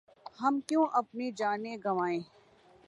[0.41, 2.19] ہم کیوں اپنی جانیں گنوائیں۔